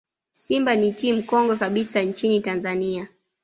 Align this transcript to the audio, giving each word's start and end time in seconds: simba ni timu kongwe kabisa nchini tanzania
simba 0.43 0.71
ni 0.75 0.91
timu 0.93 1.23
kongwe 1.23 1.55
kabisa 1.57 2.01
nchini 2.01 2.39
tanzania 2.41 3.07